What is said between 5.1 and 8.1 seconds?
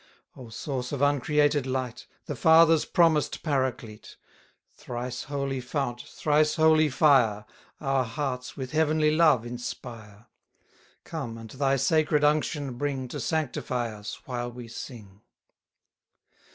holy fount, thrice holy fire, Our